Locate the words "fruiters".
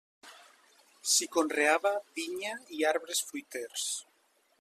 3.29-3.85